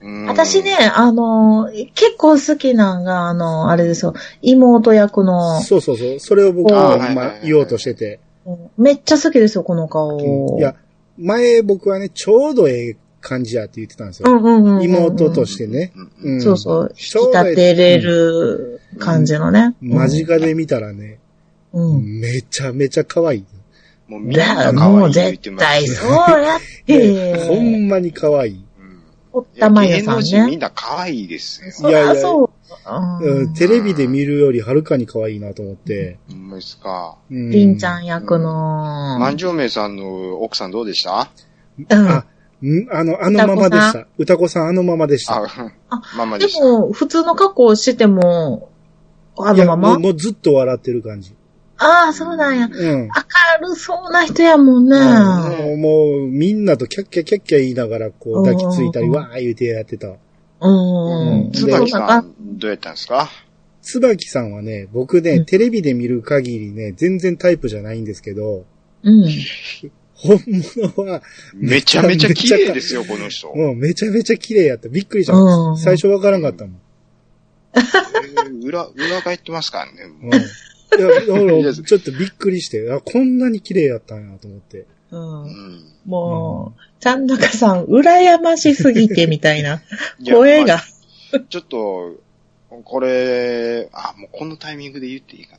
[0.00, 6.20] うん私ね、、あの、結構好きなんが、あの、あれですよ、妹役の、そうそうそう。
[6.20, 8.20] それを僕は、まあ、言おうとしてて。
[8.78, 10.58] めっちゃ好きですよ、この顔。
[10.58, 10.76] いや、
[11.18, 14.30] 前僕はね、ちょうどええ感じやって言ってたんですよ。
[14.30, 14.82] うんうんうんうん。
[14.84, 15.92] 妹としてね。
[16.22, 19.74] うそうそう、引き立てれる感じのね。
[19.82, 21.18] 間近で見たらね、
[21.72, 22.20] うん。
[22.20, 23.44] めちゃめちゃ可愛い。
[24.06, 26.08] もうみんなだ、可愛いもう絶言ってます対そう
[26.40, 27.60] やっでほて。
[27.78, 28.52] んまに可愛い。
[28.52, 28.62] うん
[29.32, 30.56] おったまゆさん芸能人みね。
[30.56, 31.70] んな可愛いですよ。
[31.72, 32.50] そりゃそう。
[33.22, 36.18] うんテレビで見るよりはるかに可愛いなと思って。
[36.30, 37.16] ほんまですか。
[37.30, 39.18] うんりんちゃん役の。
[39.18, 41.28] 万丈明さんの奥さんどうでした？
[41.90, 42.24] うんあ。
[42.66, 44.06] んあの、あのままでした。
[44.18, 44.68] 歌子さん？
[44.68, 45.36] あのままでした。
[45.36, 45.40] あ
[46.16, 46.64] まあまあでした。
[46.64, 48.70] も、普通の格好しても、
[49.38, 49.90] あのまま？
[49.90, 51.34] もうもうずっと笑ってる感じ。
[51.78, 52.66] ああ、そうなんや。
[52.66, 52.72] うん。
[52.72, 54.98] 明るそうな人やもんね。
[54.98, 60.08] もう、もうみんなとキャッキャキャッキャ言いながら、こう、抱きついたり、うんわー言うてやってた。
[60.08, 60.12] う
[61.48, 61.52] ん。
[61.52, 62.08] 椿そうなんか？
[62.08, 63.28] さん、どうやったんですか？
[63.82, 68.64] 椿さんはね、僕ね、うんテレビで見る限りね、全然タイプじゃないんですけど、
[69.02, 69.28] うん。
[70.16, 71.22] 本物は、
[71.54, 73.54] めちゃめちゃ綺麗ですよ、この人。
[73.54, 74.88] もうめちゃめちゃ綺麗やった。
[74.88, 75.34] びっくりした。
[75.34, 76.80] うん最初わからんかったもん。
[77.74, 80.02] えー裏、裏返ってますからね。
[80.22, 80.34] うん。
[81.60, 84.86] いや、ちょっとびっくりして、あ、こんなに綺麗やったんやと思って。
[85.10, 85.16] う。
[85.16, 85.92] うんん。
[86.06, 89.82] もう、ちゃんなかさん、羨ましすぎてみたいな。
[90.24, 90.76] 声が。
[91.32, 92.14] まあちょっと、
[92.84, 95.58] これ、あ、もうこのタイミングで言っていいか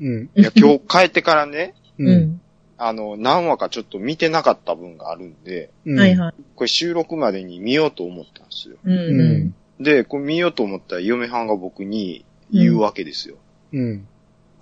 [0.00, 0.30] うん。
[0.34, 2.04] いや、今日帰ってからね、う。
[2.04, 2.40] うんん。
[2.82, 5.98] あの、何話かちょっと見てなかった分があるんで、うん。
[5.98, 6.34] はいはい。
[6.56, 8.76] これ収録までに見ようと思ったんですよ。
[8.82, 9.54] うん。
[9.78, 13.36] で、これ見ようと思ったら嫁はんが僕に言うわけですよ。
[13.74, 14.06] うん。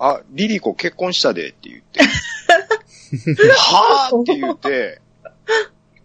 [0.00, 2.00] あ、リリコ結婚したでって言って。
[3.54, 5.00] はぁって言って、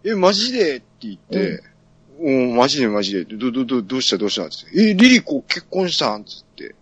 [0.04, 1.62] え、マジでって言って、
[2.20, 6.24] うん、マジでマジで、ど、ど、ど、どうしたどうしたってえ、リリコ結婚したん？
[6.24, 6.76] つって。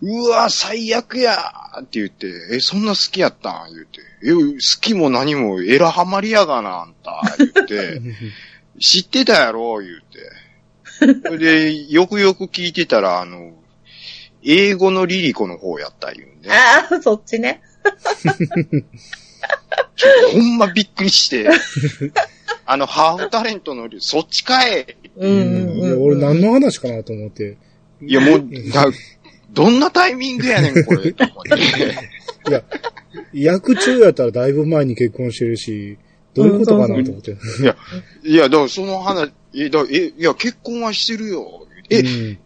[0.00, 3.74] うわ、最悪やーって言って、え、そんな好きやったん？
[3.74, 4.00] 言って。
[4.24, 8.00] え、好きも何も、エラハマりやがな、あんた、言って。
[8.80, 9.78] 知ってたやろ？
[9.78, 10.20] 言うて。
[11.28, 13.52] それで、よくよく聞いてたら、あの、
[14.44, 17.60] 英語のリリコの方やった言うんで、ああ、そっちね。
[20.32, 21.48] ほんまびっくりして、
[22.66, 26.02] あの、ハーフタレントの、そっちかいうんうん。
[26.04, 27.56] 俺何の話かなと思って。
[28.02, 28.86] いや、もう、だ
[29.50, 32.50] どんなタイミングやねん、これ、と思って。
[32.50, 32.62] いや、
[33.32, 35.98] 役中やったらだいぶ前に結婚してるし、
[36.34, 37.36] どういうことかなと思って。
[38.24, 41.66] いや、だからその話、え、だえ、いや、結婚はしてるよ。
[41.90, 42.38] え、うん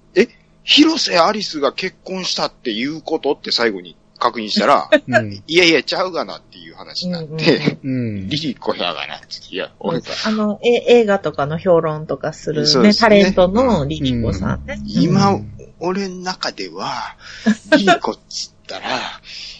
[0.64, 5.42] 広瀬アリスが結婚したっていうことって最後に確認したら、うん。
[5.48, 8.28] いやいや、ちゃうがなっていう話になって、うん。
[8.28, 9.26] リリコやがなって。
[9.50, 14.80] いや、俺、あの、え映画とかの評論とかするね、タレントのリリコさんね。
[14.86, 17.16] 今、うん俺の中では、
[17.76, 18.88] リリコっつったら、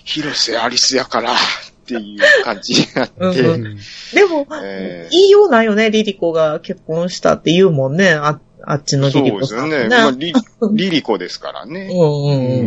[0.04, 1.37] 広瀬アリスやから、っ
[1.85, 3.76] ていう感じになって、うんうん
[4.14, 9.80] でも、えー言いようないよね、リリコが結婚したって言うもんね、ああっちのそうリリコですよね。
[9.80, 9.96] さんね。
[9.96, 10.32] まあ、リ
[10.85, 11.88] リリコですからね。
[11.90, 12.64] うんうんう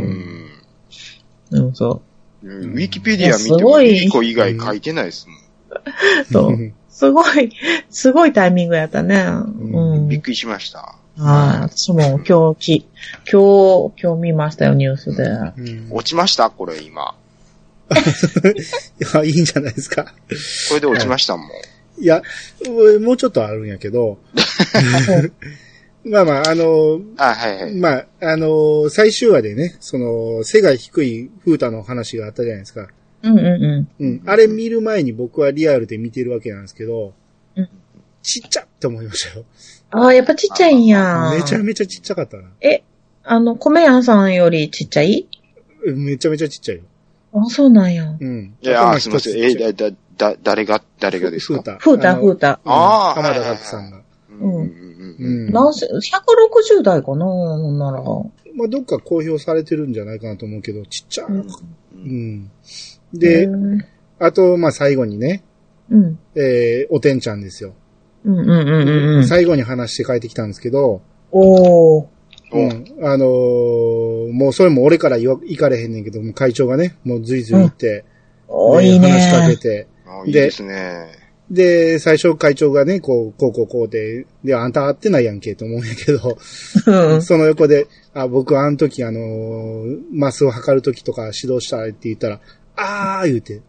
[1.52, 1.60] うん。
[1.60, 2.02] んうん、そ
[2.44, 5.38] ウィキペディア見てもリリコ以外書いてないですもん。
[5.38, 6.26] う。
[6.32, 6.74] そう。
[6.90, 7.52] すごい、
[7.90, 9.26] すごいタイミングやったね。
[9.26, 10.10] うん。
[10.10, 10.96] びっくりしました。
[11.18, 11.62] はい。
[11.78, 12.88] 私も今日き、
[13.32, 15.24] 今日、今日見ましたよ、ニュースで。
[15.24, 16.50] うん落ちました？
[16.50, 17.16] これ今。
[19.00, 20.04] いや、いいんじゃないですか。
[20.70, 21.48] これで落ちましたもん。
[22.02, 22.22] いや、
[23.02, 24.18] もうちょっとあるんやけど、
[26.04, 27.76] まあまあ、あの、あ、はいはい。
[27.76, 32.90] まあ、あの、最終話でね、その、背が低い風太の話があったじゃないですか。
[33.24, 34.22] うんうんううん。
[34.26, 37.14] あれ見る前に僕はリアルで見てるわけなんですけど、
[37.56, 37.70] うん
[38.28, 39.46] ちっちゃって思いましたよ。
[39.96, 40.00] ん。
[40.00, 41.32] ああ、やっぱちっちゃいんや。
[41.36, 42.44] めちゃめちゃちっちゃかったな。
[42.62, 42.84] え、
[43.24, 45.28] あの、米屋さんよりちっちゃい？
[45.86, 46.84] めちゃめちゃちっちゃいよ。
[47.34, 48.16] あ、そうなんや。
[48.20, 48.56] うん。
[48.62, 49.44] いや、頭すみません。
[49.44, 51.56] えだ、だ、だ、誰が、誰がですか？
[51.56, 51.78] ふうた。
[51.78, 52.60] ふうた、ふうた。
[52.64, 54.02] うんあー浜田岳さんが。
[54.32, 55.50] うんうんうんううん。
[55.50, 55.52] ん。
[55.52, 58.02] 何せ、160代かなほんなら。
[58.02, 61.28] まあ、どっか公表されてるんじゃないかなと思うけど、ちっちゃい。
[61.28, 61.48] うん
[61.94, 62.52] うん。
[63.14, 63.86] で、うん
[64.18, 65.44] あと、まあ、最後にね、
[65.90, 66.20] うん。
[66.36, 67.74] えー、おてんちゃんですよ。
[68.26, 69.28] うんうんうんうんうん。
[69.28, 72.06] 最後に話して帰ってきたんですけど、おー。
[72.54, 72.86] うん。
[73.06, 78.06] あのーもうそれも俺から言わ行かれへんねんけど、もう会長がね、もうずいずい行って、で
[78.48, 79.10] おーいいね。
[79.10, 81.08] 話しかけて、あいいですね。
[81.52, 86.38] で、最初会長がね、こう、こうこうこうで、で、あんた会ってないやんけと思うんやけど、
[86.88, 87.22] うん。
[87.22, 92.40] その横で、あ、僕あの時あのーマスを測る時とか指導したって言ったら、
[92.76, 93.62] あー言うて、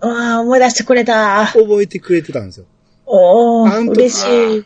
[0.00, 1.46] ああ、思い出してくれた。
[1.46, 2.66] 覚えてくれてたんですよ。
[3.06, 4.64] おー、あん時嬉しい。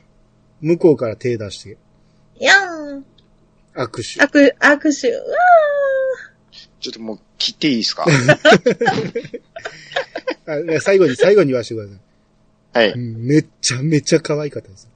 [0.60, 1.76] 向こうから手出して、
[2.38, 3.04] やん。
[3.74, 4.20] 握手。
[4.20, 5.10] 握、握手。
[5.10, 5.24] うわ
[6.80, 8.06] ちょっともう切っていいですか？
[10.46, 12.00] あいや最後に、最後に言わせてください。
[12.72, 12.92] はい。
[12.92, 14.88] うんめっちゃめちゃ可愛かったです。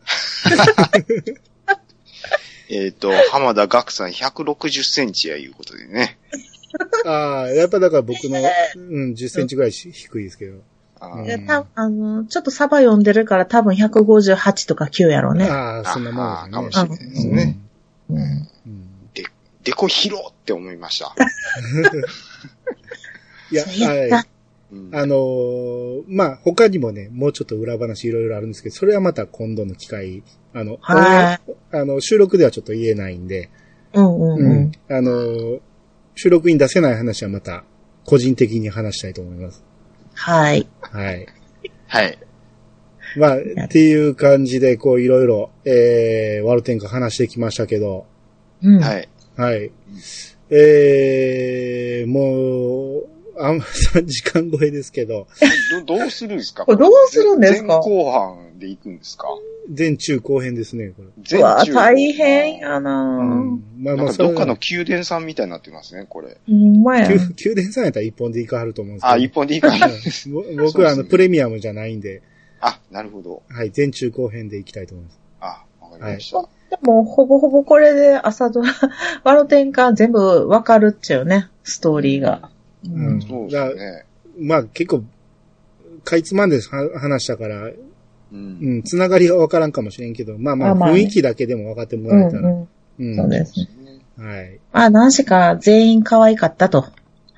[2.71, 6.19] えっと、浜田岳さん160センチやいうことでね。
[7.05, 8.41] ああ、やっぱだから僕の、
[8.77, 10.63] うん、10センチぐらいし低いですけど。
[11.01, 15.47] あうんーいやたあの、ちょっとサバ読んでるから多分158とか9やろうね。
[15.47, 16.71] ああ、そんなもんかも。
[16.71, 17.59] しれないですね。
[18.11, 18.17] うん。
[18.17, 18.49] うん
[19.65, 21.15] でこ広って思いました。
[23.51, 24.29] いや、はい。
[24.73, 33.51] うんあのーまあ、他にもね、もうちょっと裏話いろいろあるんですけど、それはまた今度の機会、あの、はあの、収録ではちょっと言えないんで、
[33.95, 34.73] うんうんうん。
[34.89, 35.61] あのー
[36.17, 37.65] 収録に出せない話はまた、
[38.05, 39.65] 個人的に話したいと思います。
[40.15, 40.67] はい。
[40.81, 41.27] はい。
[41.89, 42.19] はい。
[43.17, 48.07] まあ、っていう感じで、こう、いろいろ、えー、ワルテンカ話してきましたけど、
[48.63, 48.81] うん。
[48.83, 49.09] はい。
[49.37, 49.71] はい。
[50.51, 53.07] えー、もう、
[53.39, 55.27] あんま3時間超えですけど、
[55.87, 56.65] どどうするんですか？
[56.65, 57.67] これどうするんですか？
[57.67, 59.29] 前後半で行くんですか？
[59.77, 61.39] 前中後編ですね、これ。
[61.39, 63.59] うわ、中大変やなうんぁ。
[63.79, 66.37] まあまあ、どっかのそ宮殿さんみたいになってますね、これ。
[66.47, 67.15] ほんまやれ。
[67.17, 69.13] 宮宮殿さんやったら一本で行かはると思うんですけど。
[69.15, 69.87] あ、一本でいいかな。
[69.87, 72.23] うんぼ僕はあの、ねプレミアムじゃないんで、
[72.61, 73.43] あ、なるほど。
[73.49, 75.19] はい、前中後編で行きたいと思います。
[75.41, 76.43] あ、わかりました。
[76.71, 78.69] でも、ほぼほぼこれで朝ドラ、
[79.25, 82.51] ワロテンカ全部わかるっちゃうね、ストーリーが。
[82.85, 83.23] ううんん。
[83.23, 84.05] そうですね。
[84.41, 85.05] まあ結構、
[86.05, 87.71] かいつまんでは話したから、
[88.35, 88.37] う。
[88.37, 92.43] うんん、つながりがわからんかもしれんけど、まあまあ雰囲気だけでも分かってもうらえたら。
[92.43, 92.69] んうん。
[92.99, 93.17] うん。
[93.17, 93.67] そうですね。
[94.17, 94.61] はい。
[94.73, 96.87] まあ、何しか全員可愛かったと。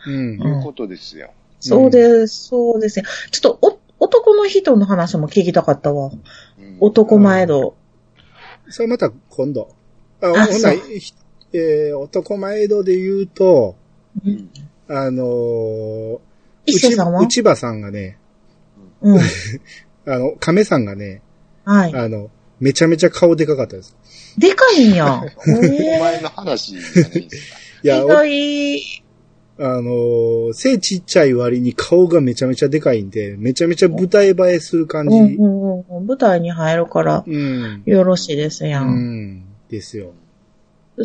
[0.07, 0.35] うん。
[0.35, 1.31] いうことですよ。
[1.61, 3.07] そうです、そうですね。
[3.31, 6.07] ちょっと、お、男の人の話も聞きたかったわ。
[6.07, 7.75] うん男前度。
[8.69, 9.71] それまた今度。
[10.21, 10.73] あ、あほんな
[11.53, 13.77] えー男前戸で言うと、
[14.25, 14.51] うん
[14.89, 16.19] あのー、
[16.67, 17.21] 伊勢さんは？
[17.23, 18.19] 内内場さんがね、
[19.01, 19.21] うん。
[20.07, 21.23] あの、亀さんがね、
[21.65, 21.95] はい。
[21.95, 23.97] あの、めちゃめちゃ顔でかかったです。
[24.39, 25.21] でかいんや。
[25.37, 27.59] お前の話じゃないですか。
[27.83, 29.03] いや、意外。
[29.59, 35.17] あのー背ちっちゃい割に顔がめちゃめちゃでかいんで、めちゃめちゃ舞台映えする感じ。
[35.17, 36.07] うんうんうん。
[36.07, 37.83] 舞台に入るから、うん。
[37.87, 38.83] よろしいですや。
[38.83, 39.45] うんん。
[39.71, 40.13] ですよ。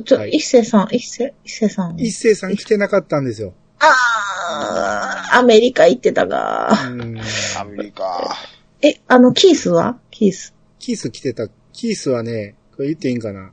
[0.06, 1.96] ちょ、はい伊勢さん、伊勢、伊勢さん。
[1.98, 3.54] 一星さん来てなかったんですよ。
[3.80, 6.70] あー、アメリカ行ってたが。
[6.90, 7.22] うん。
[7.58, 8.36] アメリカ。
[8.82, 10.00] え、あの、キースは？
[10.10, 10.56] キース。
[10.80, 11.48] キース来てた。
[11.74, 13.52] キースはね、これ言っていいんかな？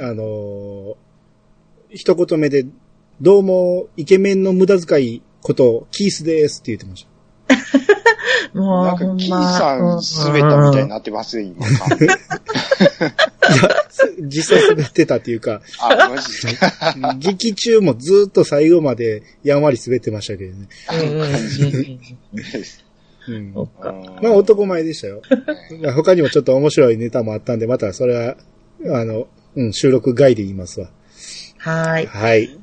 [0.00, 0.94] あのー
[1.92, 2.66] 一言目で、
[3.20, 7.04] どうも、イケメンの無駄遣いこと、キースですって言ってまし
[8.52, 8.54] た。
[8.56, 9.04] もう、なんか。
[9.16, 9.80] キーさん
[10.32, 11.66] 滑ったみたいになってますよ、今。
[14.20, 17.16] 実際滑ってたっていうか、あ、マジですか。
[17.18, 20.68] 劇中もずっと最後までやんわり滑ってましたけどね。
[23.28, 23.62] うんそ。
[23.62, 23.92] っか。
[24.22, 25.22] まあ男前でしたよ。
[25.82, 28.36] まあ他にもちょっと面白いネタもあったんで、またそれは、
[28.86, 30.90] あの、うん、収録外で言いますわ。
[31.58, 32.06] はーい。
[32.06, 32.60] はい。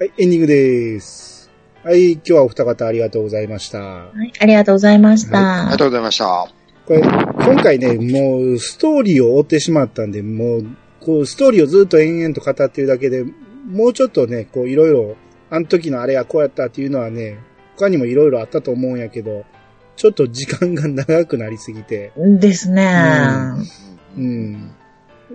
[0.00, 1.29] はい、エンディングです。
[1.82, 3.78] はい、今日はお二方ありがとうございました。
[3.78, 5.78] はい、ありがとうございましありがた。
[5.78, 6.52] とうございました。
[6.86, 10.66] これ、今回ね、もう、ストーリーを追ってしまったんで、もう、
[11.00, 13.24] こう、ストーリーをずっと延々と語ってるだけで、
[13.66, 15.16] もうちょっとね、こう、いろいろ、
[15.48, 17.38] あの時のあれはこうやったっていうのはね、
[17.76, 19.46] 他にもいろいろあったと思うんやけど、
[19.96, 22.92] ちょっと時間が長くなりすぎて、ですね。
[24.18, 24.74] うん。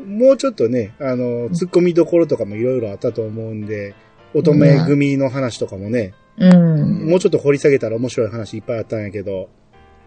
[0.06, 3.96] もうちょっとね、あの、突っ込みどころとかもいろいろあったと思うんで、
[4.36, 6.25] 乙女組の話とかもね、うん。
[6.38, 9.50] もうちょっと掘り下げたら面白い話いっぱいあったんやけど、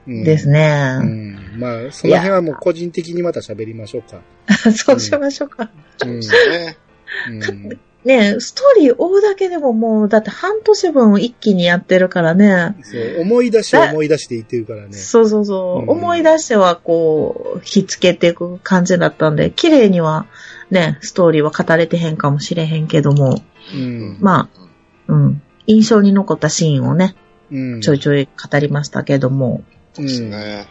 [0.06, 0.98] うんですうね。
[0.98, 1.58] ん。
[1.58, 4.20] まあ、その辺はもう個人的にまた喋りましょうか。
[4.72, 5.70] そうしましょうか。
[6.04, 6.20] うん。
[6.20, 6.76] ね。
[7.28, 12.76] うんねストーリー追うだけでももう、だって半年分一気にやってるからね。
[12.82, 14.92] そう、思い出して思い出して言ってるからね。
[14.92, 15.82] そうそうそう。
[15.82, 20.26] うん思い出してはこう、ひっつけていく感じだったんで、綺麗には
[20.70, 23.42] ね、ストーリーは語れてへんかもしれへんけども、
[23.74, 24.16] うん。
[24.20, 24.48] ま
[25.08, 25.42] うん。
[25.68, 27.14] 印象に残ったシーンをね、
[27.50, 27.80] うん。
[27.80, 29.62] ちょいちょい語りましたけども。
[29.92, 30.66] そうですね。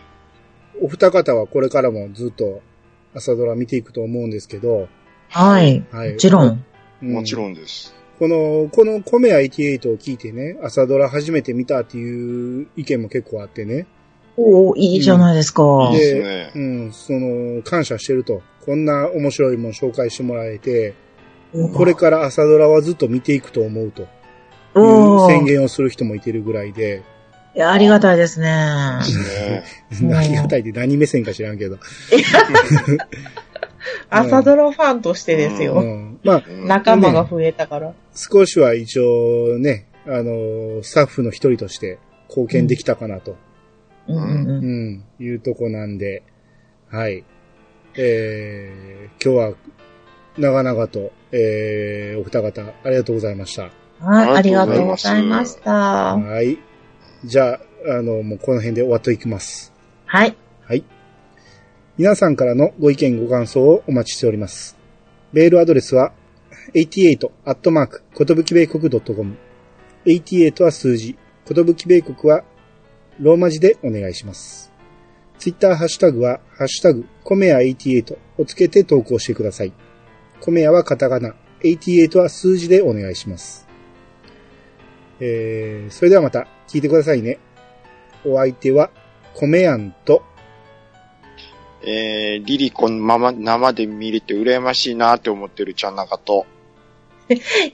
[0.82, 2.62] お二方はこれからもずっと
[3.16, 4.90] 朝ドラ見ていくと思うんですけど、
[5.30, 5.86] はい。
[5.92, 6.14] はい。
[6.14, 6.48] もちろん。
[7.02, 7.94] うんもちろんです。
[8.18, 13.86] この、このコメア88を聞いてね、朝ドラ初めて見たっていう意見も結構あってね。
[14.36, 15.92] おーいいじゃないですか。
[15.94, 16.60] いいでですねう。
[16.88, 18.42] ん、その、感謝してると。
[18.66, 20.96] こんな面白いもん紹介してもらえて、
[21.76, 24.08] これから朝ドラはずっと見ていくと思うと
[24.80, 27.04] いう宣言をする人もいてるぐらいで、
[27.56, 29.00] いや、ありがたいですね。
[29.00, 29.64] ですね。
[30.04, 31.80] うん何がたいって何目線か知らんけど。
[34.12, 35.82] 朝ドラファンとしてですうよ。
[35.82, 37.94] ん、まあ、うん仲間が増えたから。
[38.14, 41.98] 少しは一応ね、あの、スタッフの一人として
[42.30, 43.36] 貢献できたかなと、
[44.08, 44.14] う。
[44.14, 46.22] ん、いうとこなんで、
[46.92, 47.24] はい。
[47.96, 49.58] えー、今日は
[50.38, 53.72] 長々と、えー、お二方ありがとうございました。
[54.00, 55.72] はい、あありがとうございました。
[56.16, 56.58] はい。
[57.26, 59.74] じゃあ、あの、もうこの辺で終わっていきます。
[60.06, 60.36] はい。
[60.66, 60.84] はい。
[61.98, 64.78] 皆さんからのご意見ご感想をお待ちしております。
[65.34, 66.12] メールアドレスは、
[66.74, 69.36] 88アットマーク、ことぶき米国 .com。
[70.06, 72.44] 88は数字、ことぶき米国は
[73.20, 74.72] ローマ字でお願いします。
[75.40, 79.74] ツイッターハッシュタグは、ハッシュタグ、コメア88をつけて投稿してください。
[80.40, 81.34] コメアはカタカナ、
[81.64, 83.67] 88は数字でお願いします。
[85.20, 87.40] えー、それではまた聞いてくださいね。
[88.26, 88.90] お相手は、
[89.34, 90.24] コメアンと、
[91.82, 96.46] えー、リリコのまま生で見れて羨ましいなって思ってるちゃん中と。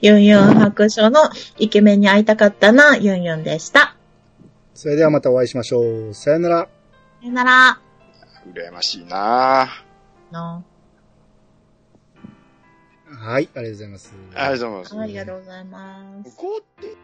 [0.02, 1.20] ユンユン白書の
[1.58, 3.96] イケメンに会いたかったな、ユンユンでした。
[4.74, 6.14] それではまたお会いしましょう。
[6.14, 6.68] さよなら。
[7.20, 7.80] さよなら。
[8.52, 9.68] 羨ましいな
[10.30, 10.64] の
[13.06, 14.14] はい、ありがとうございます。
[14.34, 15.00] ありがとうございます。
[15.00, 16.36] ありがとうございます。
[16.36, 16.96] こうって